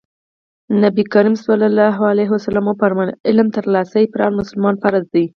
نبي 0.83 1.03
کريم 1.15 1.35
ص 1.43 1.45
وفرمايل 2.69 3.11
علم 3.27 3.47
ترلاسی 3.57 4.03
په 4.15 4.23
هر 4.23 4.31
مسلمان 4.39 4.75
فرض 4.87 5.03
دی. 5.13 5.25